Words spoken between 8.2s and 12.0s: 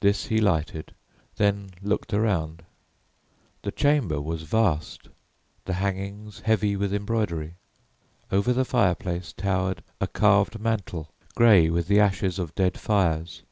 Over the fireplace towered a carved mantel, grey with the